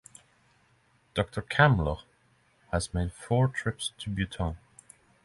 [1.13, 2.01] Doctor Kamler
[2.73, 4.57] has made four trips to Bhutan.